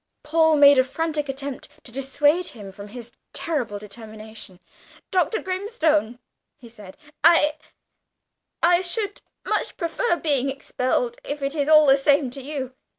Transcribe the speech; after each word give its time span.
Paul 0.23 0.55
made 0.55 0.79
a 0.79 0.83
frantic 0.83 1.29
attempt 1.29 1.69
to 1.83 1.91
dissuade 1.91 2.47
him 2.57 2.71
from 2.71 2.87
his 2.87 3.11
terrible 3.33 3.77
determination. 3.77 4.59
"Dr. 5.11 5.43
Grimstone," 5.43 6.17
he 6.57 6.69
said, 6.69 6.97
"I 7.23 7.53
I 8.63 8.81
should 8.81 9.21
much 9.45 9.77
prefer 9.77 10.15
being 10.15 10.49
expelled, 10.49 11.17
if 11.23 11.43
it 11.43 11.53
is 11.53 11.69
all 11.69 11.85
the 11.85 11.97
same 11.97 12.31
to 12.31 12.41
you." 12.41 12.73